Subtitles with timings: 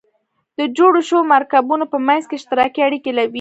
[0.59, 3.25] د جوړو شوو مرکبونو په منځ کې اشتراکي اړیکې وي.